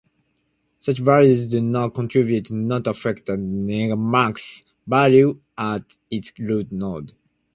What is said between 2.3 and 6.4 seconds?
nor affect the negamax value at its